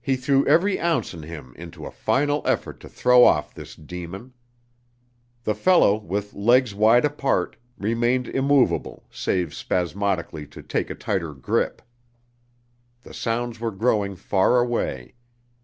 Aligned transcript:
He 0.00 0.16
threw 0.16 0.44
every 0.48 0.80
ounce 0.80 1.14
in 1.14 1.22
him 1.22 1.54
into 1.56 1.86
a 1.86 1.90
final 1.92 2.42
effort 2.44 2.80
to 2.80 2.88
throw 2.88 3.22
off 3.22 3.54
this 3.54 3.76
demon. 3.76 4.32
The 5.44 5.54
fellow, 5.54 5.96
with 5.98 6.34
legs 6.34 6.74
wide 6.74 7.04
apart, 7.04 7.56
remained 7.78 8.26
immovable 8.26 9.04
save 9.08 9.54
spasmodically 9.54 10.48
to 10.48 10.64
take 10.64 10.90
a 10.90 10.96
tighter 10.96 11.32
grip. 11.32 11.80
The 13.02 13.14
sounds 13.14 13.60
were 13.60 13.70
growing 13.70 14.16
far 14.16 14.58
away. 14.58 15.14